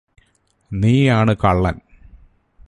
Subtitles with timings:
[0.71, 1.81] നീയാണു കള്ളന്